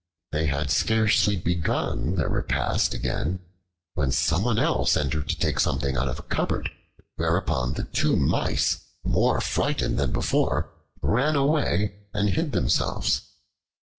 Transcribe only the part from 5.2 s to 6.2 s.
to take something out of